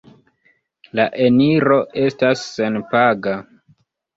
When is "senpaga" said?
2.57-3.37